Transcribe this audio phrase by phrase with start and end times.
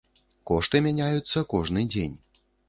[0.51, 2.19] Кошты мяняюцца кожны дзень.